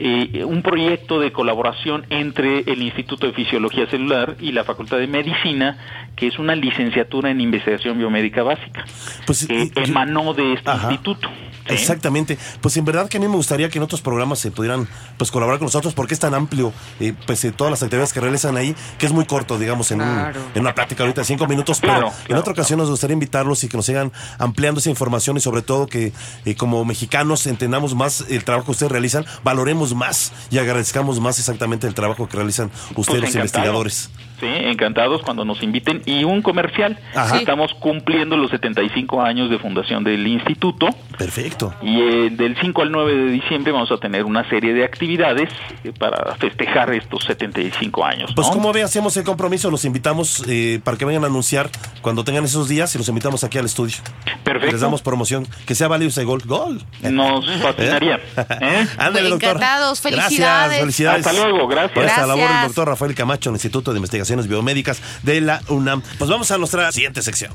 [0.00, 5.06] eh, un proyecto de colaboración entre el Instituto de Fisiología Celular y la Facultad de
[5.06, 5.76] Medicina,
[6.16, 8.84] que es una licenciatura en investigación biomédica básica,
[9.26, 10.90] Pues, que y- emanó de este Ajá.
[10.90, 11.28] instituto.
[11.68, 11.74] ¿Sí?
[11.74, 12.38] Exactamente.
[12.60, 15.30] Pues en verdad que a mí me gustaría que en otros programas se pudieran pues
[15.30, 18.56] colaborar con nosotros porque es tan amplio eh, pues eh, todas las actividades que realizan
[18.56, 21.78] ahí que es muy corto, digamos, en, un- en una plática ahorita de cinco minutos,
[21.80, 25.36] pero Claro, en otra ocasión nos gustaría invitarlos y que nos sigan ampliando esa información
[25.36, 26.12] y sobre todo que
[26.44, 31.38] eh, como mexicanos entendamos más el trabajo que ustedes realizan, valoremos más y agradezcamos más
[31.38, 34.10] exactamente el trabajo que realizan ustedes Pues los investigadores.
[34.40, 36.02] Sí, encantados cuando nos inviten.
[36.06, 36.98] Y un comercial.
[37.14, 37.38] Ajá.
[37.38, 40.88] Estamos cumpliendo los 75 años de fundación del instituto.
[41.18, 41.74] Perfecto.
[41.82, 45.50] Y eh, del 5 al 9 de diciembre vamos a tener una serie de actividades
[45.84, 48.32] eh, para festejar estos 75 años.
[48.34, 51.68] Pues como ve, hacemos el compromiso, los invitamos eh, para que vengan a anunciar
[52.00, 53.96] cuando tengan esos días y los invitamos aquí al estudio.
[54.42, 54.72] Perfecto.
[54.72, 55.46] Les damos promoción.
[55.66, 56.42] Que sea válido ese gol.
[56.46, 56.82] ¡Gol!
[57.02, 58.16] Nos fascinaría.
[58.60, 58.86] ¿eh?
[58.96, 59.50] Ándale, doctor.
[59.50, 60.80] Encantados, Gracias, felicidades.
[60.80, 61.26] felicidades.
[61.26, 61.92] Hasta luego, gracias.
[61.92, 62.28] Por esta Gracias.
[62.38, 64.00] labor el doctor Rafael Camacho, del Instituto de
[64.48, 66.02] Biomédicas de la UNAM.
[66.18, 67.52] Pues vamos a nuestra siguiente sección.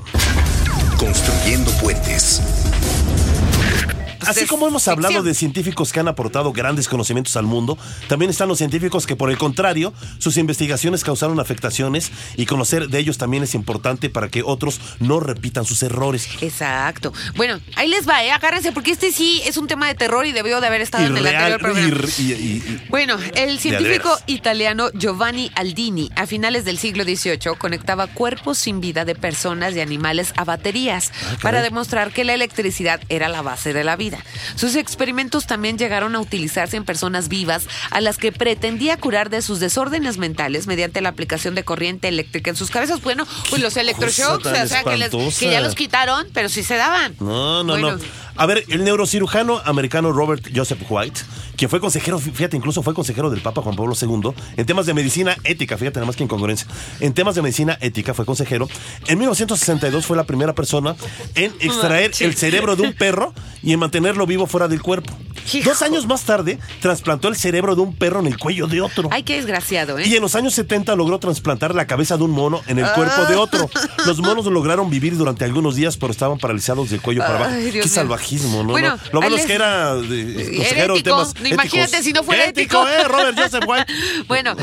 [0.98, 2.42] Construyendo puentes.
[4.26, 5.24] Así como hemos hablado ficción.
[5.26, 9.30] de científicos que han aportado grandes conocimientos al mundo, también están los científicos que por
[9.30, 14.42] el contrario, sus investigaciones causaron afectaciones y conocer de ellos también es importante para que
[14.42, 16.28] otros no repitan sus errores.
[16.40, 17.12] Exacto.
[17.36, 18.30] Bueno, ahí les va, ¿eh?
[18.30, 21.16] agárrense, porque este sí es un tema de terror y debió de haber estado en
[21.16, 21.88] el Irreal, anterior programa.
[21.88, 27.56] ir- y- y- y- Bueno, el científico italiano Giovanni Aldini, a finales del siglo XVIII,
[27.58, 31.36] conectaba cuerpos sin vida de personas y animales a baterías caray.
[31.42, 34.05] para demostrar que la electricidad era la base de la vida.
[34.56, 39.42] Sus experimentos también llegaron a utilizarse en personas vivas a las que pretendía curar de
[39.42, 43.00] sus desórdenes mentales mediante la aplicación de corriente eléctrica en sus cabezas.
[43.02, 46.76] Bueno, pues los electroshocks, o sea, que, les- que ya los quitaron, pero sí se
[46.76, 47.14] daban.
[47.20, 48.25] No, no, Bueno, no.
[48.36, 51.20] A ver, el neurocirujano americano Robert Joseph White,
[51.56, 54.92] que fue consejero, fíjate, incluso fue consejero del Papa Juan Pablo II en temas de
[54.92, 56.68] medicina ética, fíjate nada más que incongruencia.
[57.00, 58.68] En temas de medicina ética fue consejero.
[59.06, 60.96] En 1962 fue la primera persona
[61.34, 65.16] en extraer el cerebro de un perro y en mantenerlo vivo fuera del cuerpo.
[65.52, 65.70] Hijo.
[65.70, 69.08] Dos años más tarde, trasplantó el cerebro de un perro en el cuello de otro.
[69.12, 70.06] Ay, qué desgraciado, ¿eh?
[70.06, 73.24] Y en los años 70 logró trasplantar la cabeza de un mono en el cuerpo
[73.26, 73.70] de otro.
[74.06, 77.54] Los monos lograron vivir durante algunos días, pero estaban paralizados del cuello para abajo.
[77.56, 78.70] Dios Qué salvajismo, ¿no?
[78.70, 82.46] Bueno, No, Lo bueno es que era consejero de temas No, imagínate si no fuera
[82.46, 82.86] ético.
[82.86, 83.04] ¿eh?
[83.04, 83.92] Robert Joseph White.
[84.28, 84.56] Bueno,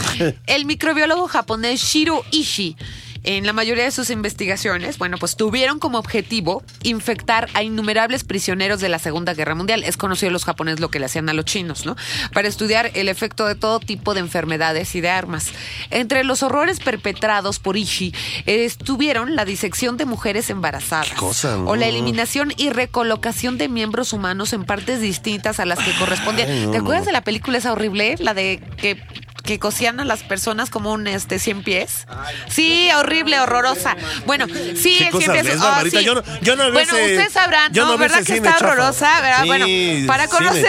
[0.48, 2.76] el microbiólogo japonés Shiro Ishii
[3.23, 8.81] en la mayoría de sus investigaciones, bueno, pues tuvieron como objetivo infectar a innumerables prisioneros
[8.81, 9.83] de la Segunda Guerra Mundial.
[9.83, 11.95] Es conocido los japoneses lo que le hacían a los chinos, ¿no?
[12.33, 15.51] Para estudiar el efecto de todo tipo de enfermedades y de armas.
[15.89, 18.13] Entre los horrores perpetrados por Ishii
[18.45, 21.69] eh, estuvieron la disección de mujeres embarazadas cosa, ¿no?
[21.69, 26.49] o la eliminación y recolocación de miembros humanos en partes distintas a las que correspondían.
[26.49, 27.07] Ay, no, ¿Te acuerdas no.
[27.07, 28.15] de la película esa horrible?
[28.19, 29.01] La de que
[29.43, 32.08] que cosían a las personas como un este 100 pies.
[32.49, 33.95] Sí, horrible, horrorosa.
[34.25, 35.43] Bueno, sí, ¿Qué el 100 cosas pies.
[35.45, 35.99] ves, ah, Barbarita?
[35.99, 36.06] sí.
[36.06, 37.97] Yo no- yo no Bueno, ese- ustedes sabrán, yo ¿no?
[37.97, 38.67] ¿Verdad que está chafa.
[38.67, 39.21] horrorosa?
[39.21, 39.41] ¿verdad?
[39.41, 40.67] Sí, bueno, para conocer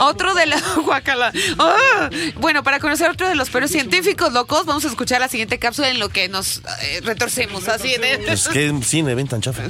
[0.00, 1.32] otro de la guacala.
[1.58, 5.58] Ah, bueno, para conocer otro de los peores científicos locos, vamos a escuchar la siguiente
[5.60, 9.62] cápsula en lo que nos eh, retorcemos así de Pues qué cine ven tan chafa.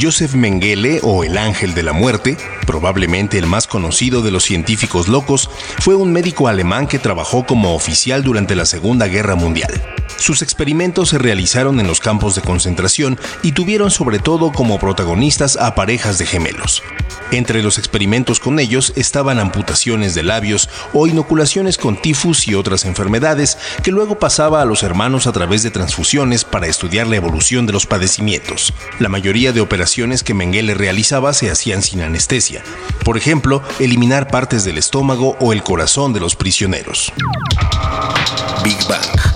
[0.00, 5.08] Joseph Mengele, o el ángel de la muerte, probablemente el más conocido de los científicos
[5.08, 9.72] locos, fue un médico alemán que trabajó como oficial durante la Segunda Guerra Mundial.
[10.16, 15.56] Sus experimentos se realizaron en los campos de concentración y tuvieron sobre todo como protagonistas
[15.56, 16.82] a parejas de gemelos.
[17.30, 22.84] Entre los experimentos con ellos estaban amputaciones de labios o inoculaciones con tifus y otras
[22.84, 27.66] enfermedades que luego pasaba a los hermanos a través de transfusiones para estudiar la evolución
[27.66, 28.72] de los padecimientos.
[28.98, 32.62] La mayoría de operaciones que Mengele realizaba se hacían sin anestesia.
[33.04, 37.12] Por ejemplo, eliminar partes del estómago o el corazón de los prisioneros.
[38.64, 39.35] Big Bang.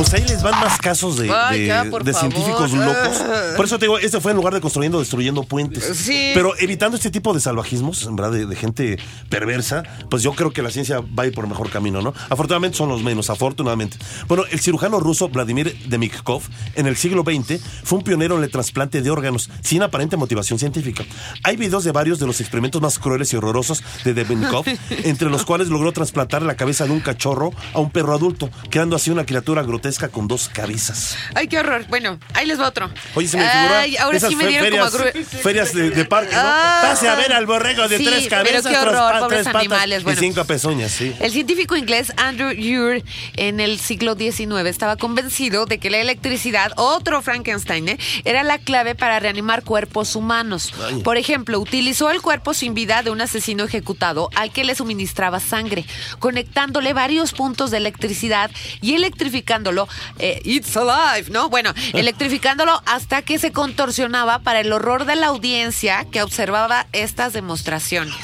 [0.00, 3.22] Pues ahí les van más casos de, Ay, de- ya, de científicos locos.
[3.54, 5.84] Por eso te digo, este fue en lugar de construyendo, destruyendo puentes.
[5.94, 6.30] Sí.
[6.32, 10.62] Pero evitando este tipo de salvajismos, verdad, de, de gente perversa, pues yo creo que
[10.62, 12.14] la ciencia va a ir por el mejor camino, ¿no?
[12.30, 13.98] Afortunadamente son los menos, afortunadamente.
[14.26, 16.44] Bueno, el cirujano ruso Vladimir Demikhov
[16.76, 20.58] en el siglo XX fue un pionero en el trasplante de órganos sin aparente motivación
[20.58, 21.04] científica.
[21.44, 24.64] Hay videos de varios de los experimentos más crueles y horrorosos de Demikhov,
[25.04, 28.96] entre los cuales logró trasplantar la cabeza de un cachorro a un perro adulto, creando
[28.96, 31.16] así una criatura grotesca con dos cabezas.
[31.34, 31.84] Ay, qué horror.
[31.88, 32.90] Bueno, ahí les va otro.
[33.14, 35.90] Oye, se me figuró Ay, ahora esas sí me dieron ferias, como gru- ferias de,
[35.90, 36.40] de parque, ¿no?
[36.42, 36.78] Ah.
[36.82, 39.44] Pase a ver al borrego de Sí, tres pero cabezas, qué tres horror, pobres tres
[39.46, 40.20] patas animales, bueno.
[40.20, 41.14] y cinco pezuñas, sí.
[41.20, 43.04] El científico inglés Andrew Ure
[43.36, 47.98] en el siglo XIX estaba convencido de que la electricidad, otro Frankenstein, ¿eh?
[48.24, 50.72] era la clave para reanimar cuerpos humanos.
[50.86, 51.02] Ay.
[51.02, 55.40] Por ejemplo, utilizó el cuerpo sin vida de un asesino ejecutado al que le suministraba
[55.40, 55.84] sangre,
[56.18, 58.50] conectándole varios puntos de electricidad
[58.80, 59.79] y electrificándolo.
[60.18, 61.48] Eh, it's alive, ¿no?
[61.48, 67.32] Bueno, electrificándolo hasta que se contorsionaba para el horror de la audiencia que observaba estas
[67.32, 68.16] demostraciones.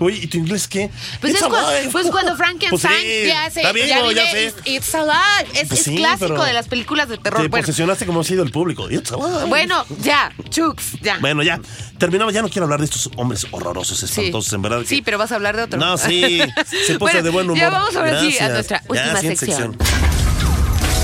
[0.00, 0.90] Oye, ¿y tu inglés qué?
[1.20, 1.88] Pues, It's es, cua- alive.
[1.92, 4.44] pues cuando Frankenstein Pues sí, ya se bien, ya no, ya sé.
[4.46, 5.48] it's, it's alive.
[5.54, 7.42] Es, Pues es sí, clásico de las películas de terror.
[7.42, 8.90] Te Bueno, posesionaste como ha sido el público.
[8.90, 9.44] It's alive.
[9.46, 11.18] bueno, ya, Chux, ya.
[11.20, 11.58] Bueno, ya.
[11.98, 12.34] Terminamos.
[12.34, 14.04] Ya no quiero hablar de estos hombres horrorosos, Sí.
[14.06, 14.80] espantosos, en verdad.
[14.80, 15.78] que- Sí, pero vas a hablar de otro.
[15.78, 16.40] No, sí.
[16.86, 17.58] Se puso Bueno, de buen humor.
[17.58, 19.76] Ya vamos ahora sí a nuestra Ya, última sección.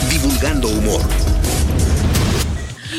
[0.08, 1.47] Divulgando humor.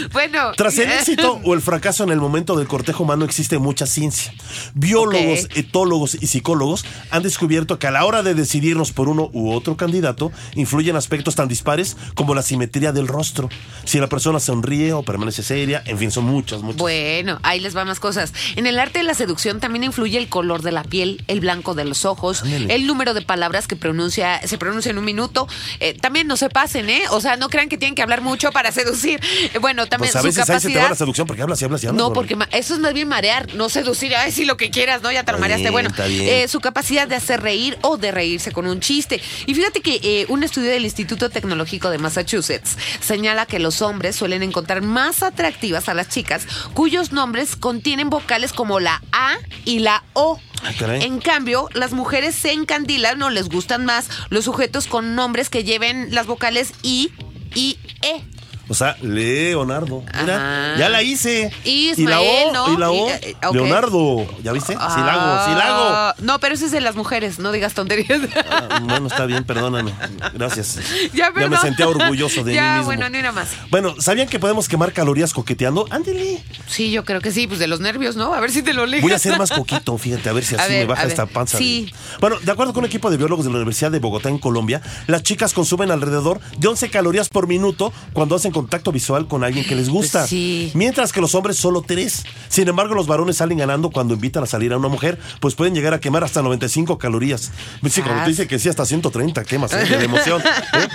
[0.11, 0.51] Bueno.
[0.55, 4.33] Tras el éxito o el fracaso en el momento del cortejo humano existe mucha ciencia.
[4.73, 9.51] Biólogos, etólogos y psicólogos han descubierto que a la hora de decidirnos por uno u
[9.51, 13.49] otro candidato influyen aspectos tan dispares como la simetría del rostro,
[13.85, 16.79] si la persona sonríe o permanece seria, en fin, son muchas, muchas.
[16.79, 18.33] Bueno, ahí les van más cosas.
[18.55, 21.75] En el arte de la seducción también influye el color de la piel, el blanco
[21.75, 22.73] de los ojos, Ándale.
[22.73, 25.47] el número de palabras que pronuncia, se pronuncia en un minuto.
[25.79, 27.03] Eh, también no se pasen, ¿eh?
[27.11, 29.19] O sea, no crean que tienen que hablar mucho para seducir.
[29.53, 30.89] Eh, bueno, también pues a su veces ahí se te va capacidad.
[30.89, 31.99] la seducción porque hablas y hablas y hablas.
[31.99, 34.15] No, porque eso es más bien marear, no seducir.
[34.15, 35.11] Ay, sí, lo que quieras, ¿no?
[35.11, 35.69] Ya te lo mareaste.
[35.69, 39.21] Bueno, eh, su capacidad de hacer reír o de reírse con un chiste.
[39.45, 44.15] Y fíjate que eh, un estudio del Instituto Tecnológico de Massachusetts señala que los hombres
[44.15, 49.79] suelen encontrar más atractivas a las chicas cuyos nombres contienen vocales como la A y
[49.79, 50.39] la O.
[50.63, 50.71] Ah.
[50.95, 55.63] En cambio, las mujeres se encandilan o les gustan más los sujetos con nombres que
[55.63, 57.11] lleven las vocales I
[57.55, 58.23] y E.
[58.69, 60.03] O sea, Leonardo.
[60.21, 61.51] Mira, ya la hice.
[61.63, 63.35] Y y la O, y la O, Y, eh.
[63.51, 64.27] Leonardo.
[64.43, 64.73] ¿Ya viste?
[64.73, 65.85] Sí la hago, sí la hago.
[65.89, 68.21] Ah, No, pero ese es de las mujeres, no digas tonterías.
[68.49, 69.93] Ah, Bueno, está bien, perdóname.
[70.33, 70.79] Gracias.
[71.13, 71.59] ya, me perdón.
[71.61, 72.85] sentía orgulloso de ya, mí mismo.
[72.85, 73.49] bueno, ni una más.
[73.71, 75.85] Bueno, ¿sabían que podemos quemar calorías coqueteando?
[75.89, 76.43] Ándele.
[76.67, 78.33] Sí, yo creo que sí, pues de los nervios, ¿no?
[78.33, 79.01] A ver si te lo ligas.
[79.01, 81.57] Voy a ser más coquito, fíjate, a ver si así ver, me baja esta panza.
[81.57, 81.91] Sí.
[82.19, 84.81] Bueno, de acuerdo con un equipo de biólogos de la Universidad de Bogotá en Colombia,
[85.07, 89.65] las chicas consumen alrededor de 11 calorías por minuto cuando hacen contacto visual con alguien
[89.65, 90.27] que les gusta.
[90.27, 90.71] Sí.
[90.73, 92.25] Mientras que los hombres solo 3.
[92.49, 95.73] Sin embargo, los varones salen ganando cuando invitan a salir a una mujer, pues pueden
[95.73, 97.51] llegar a quemar hasta 95 calorías.
[97.89, 98.23] Sí, cuando Ah.
[98.25, 99.85] te dice que sí, hasta 130 quemas, ¿eh?
[99.85, 100.41] de emoción.
[100.41, 100.87] ¿eh?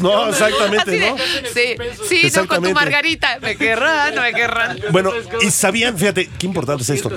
[0.00, 1.16] No, exactamente, ¿no?
[1.52, 2.74] Sí, sí, no, con tu Exactamente.
[2.74, 3.38] margarita.
[3.40, 4.78] Me querrán, no me querrán.
[4.92, 5.10] Bueno,
[5.40, 7.10] y sabían, fíjate, qué importante es esto.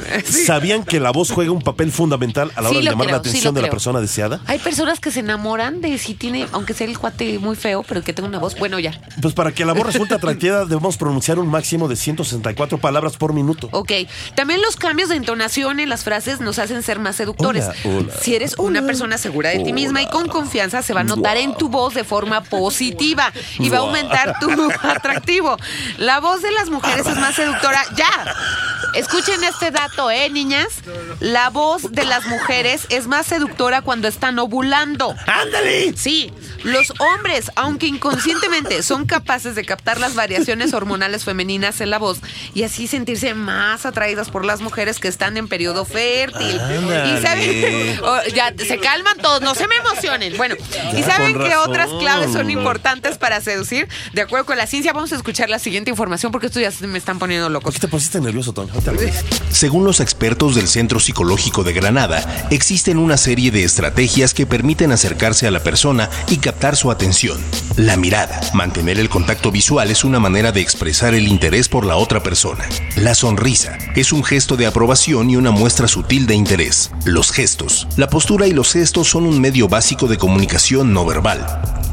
[0.45, 3.11] ¿Sabían que la voz juega un papel fundamental a la Sí hora de llamar la
[3.13, 4.41] creo, atención de la persona deseada?
[4.45, 8.03] Hay personas que se enamoran de si tiene, aunque sea el cuate muy feo, pero
[8.03, 8.57] que tenga una voz.
[8.57, 8.99] Bueno, ya.
[9.21, 13.33] Pues para que la voz resulte atractiva debemos pronunciar un máximo de 164 palabras por
[13.33, 13.69] minuto.
[13.71, 13.91] Ok.
[14.35, 17.65] También los cambios de entonación en las frases nos hacen ser más seductores.
[17.65, 21.01] Hola, hola, si eres una persona segura de ti misma y con confianza, se va
[21.01, 24.49] a notar en tu voz de forma positiva y va a aumentar tu
[24.83, 25.57] atractivo.
[25.97, 27.83] La voz de las mujeres es más seductora.
[27.95, 28.35] ¡Ya!
[28.95, 30.67] Escuchen este dato, ¿eh, niñas?
[31.19, 35.15] La voz de las mujeres es más seductora cuando están ovulando.
[35.27, 35.95] ¡Ándale!
[35.95, 36.33] Sí,
[36.63, 42.19] los hombres, aunque inconscientemente, son capaces de captar las variaciones hormonales femeninas en la voz
[42.53, 46.59] y así sentirse más atraídas por las mujeres que están en periodo fértil.
[46.59, 47.19] Ándale.
[47.19, 50.35] Y saben, Oh, ya se calman todos, no se me emocionen.
[50.37, 50.55] Bueno,
[50.93, 51.69] y Ya, saben con que razón.
[51.69, 53.87] otras claves son importantes para seducir.
[54.13, 56.85] De acuerdo con la ciencia, vamos a escuchar la siguiente información porque esto ya se
[56.87, 57.73] me están poniendo ¿Por locos.
[57.73, 58.73] qué te pusiste nervioso, Toño?
[59.51, 64.91] Según los expertos del Centro Psicológico de Granada, existen una serie de estrategias que permiten
[64.91, 67.39] acercarse a la persona y captar su atención.
[67.77, 68.39] La mirada.
[68.53, 72.65] Mantener el contacto visual es una manera de expresar el interés por la otra persona.
[72.95, 76.91] La sonrisa es un gesto de aprobación y una muestra sutil de interés.
[77.05, 77.87] Los gestos.
[77.95, 81.45] La postura y los gestos son un medio básico de comunicación no verbal.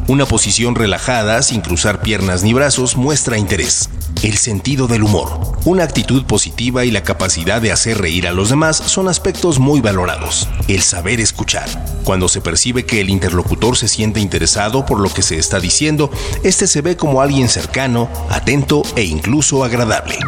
[0.08, 3.90] Una posición relajada, sin cruzar piernas ni brazos, muestra interés.
[4.22, 5.58] El sentido del humor.
[5.64, 9.80] Una actitud positiva y la capacidad de hacer reír a los demás son aspectos muy
[9.80, 10.48] valorados.
[10.68, 11.68] El saber escuchar.
[12.04, 16.10] Cuando se percibe que el interlocutor se siente interesado por lo que se está diciendo,
[16.44, 20.18] este se ve como alguien cercano, atento e incluso agradable.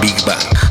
[0.00, 0.61] Big Bang.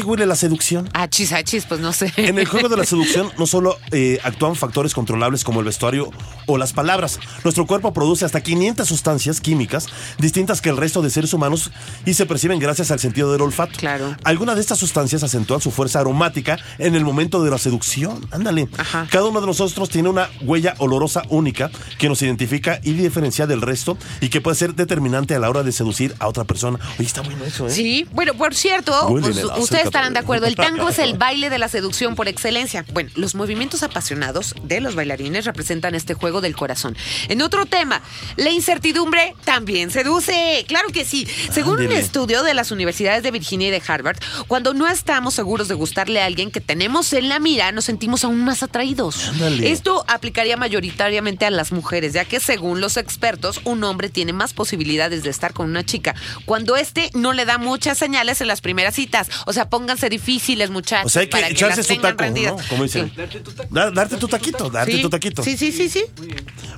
[0.00, 0.88] ¿A qué huele la seducción?
[0.94, 2.10] Achis, achis, pues no sé.
[2.16, 6.10] En el juego de la seducción no solo eh, actúan factores controlables como el vestuario
[6.46, 7.20] o las palabras.
[7.44, 11.70] Nuestro cuerpo produce hasta 500 sustancias químicas distintas que el resto de seres humanos
[12.06, 13.74] y se perciben gracias al sentido del olfato.
[13.76, 14.16] Claro.
[14.24, 18.26] Algunas de estas sustancias acentúan su fuerza aromática en el momento de la seducción.
[18.30, 18.70] Ándale.
[18.78, 19.06] Ajá.
[19.10, 23.60] Cada uno de nosotros tiene una huella olorosa única que nos identifica y diferencia del
[23.60, 26.78] resto y que puede ser determinante a la hora de seducir a otra persona.
[26.98, 27.70] Oye, está bueno eso, ¿eh?
[27.70, 29.89] Sí, bueno, por cierto, pues, ustedes.
[29.90, 32.84] Estarán de acuerdo, el tango es el baile de la seducción por excelencia.
[32.92, 36.96] Bueno, los movimientos apasionados de los bailarines representan este juego del corazón.
[37.28, 38.00] En otro tema,
[38.36, 40.64] la incertidumbre también seduce.
[40.68, 41.26] Claro que sí.
[41.52, 45.68] Según un estudio de las universidades de Virginia y de Harvard, cuando no estamos seguros
[45.68, 49.28] de gustarle a alguien que tenemos en la mira, nos sentimos aún más atraídos.
[49.28, 49.70] Ándale.
[49.70, 54.54] Esto aplicaría mayoritariamente a las mujeres, ya que según los expertos, un hombre tiene más
[54.54, 58.60] posibilidades de estar con una chica cuando este no le da muchas señales en las
[58.60, 59.28] primeras citas.
[59.46, 61.06] O sea, pónganse difíciles, muchachos.
[61.06, 62.54] O sea, hay que para echarse las su taco, rendidas.
[62.56, 62.68] ¿no?
[62.68, 63.10] Como dicen.
[63.16, 63.38] Sí.
[63.70, 65.02] Da- darte tu taquito, darte Sí.
[65.02, 65.42] tu taquito.
[65.42, 66.04] Sí, sí, sí, sí.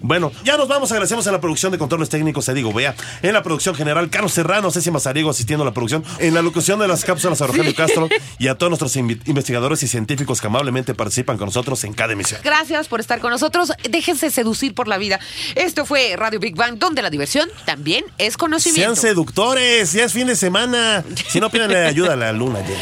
[0.00, 0.90] Bueno, ya nos vamos.
[0.92, 2.94] Agradecemos a la producción de controles técnicos, te digo, vea.
[3.22, 6.04] En la producción general, Carlos Serrano, Ceci Mazariego asistiendo a la producción.
[6.18, 9.88] En la locución de las cápsulas a Rogelio Castro y a todos nuestros investigadores y
[9.88, 12.40] científicos que amablemente participan con nosotros en cada emisión.
[12.44, 13.72] Gracias por estar con nosotros.
[13.88, 15.18] Déjense seducir por la vida.
[15.54, 18.94] Esto fue Radio Big Bang, donde la diversión también es conocimiento.
[18.94, 21.04] Sean seductores, ya es fin de semana.
[21.28, 22.60] Si no, pídanle ayuda a la luna.
[22.60, 22.81] ya.